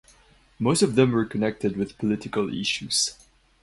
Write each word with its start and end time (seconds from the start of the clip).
Most 0.57 0.81
of 0.81 0.95
them 0.95 1.11
were 1.11 1.25
connected 1.25 1.77
with 1.77 1.99
political 1.99 2.51
issues. 2.51 3.15